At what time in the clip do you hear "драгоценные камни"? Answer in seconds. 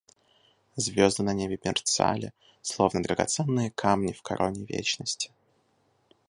3.03-4.13